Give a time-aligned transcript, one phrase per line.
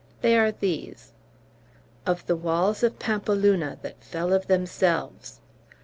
[0.21, 1.11] They are these:
[2.07, 5.41] "Of the Walls of Pampeluna, that fell of themselves."